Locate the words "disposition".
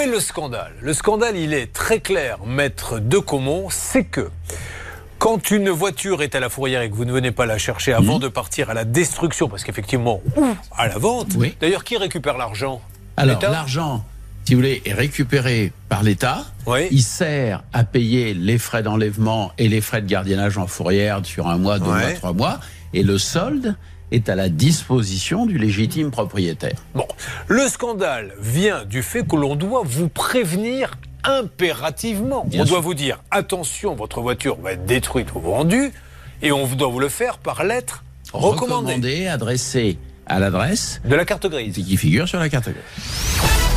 24.48-25.46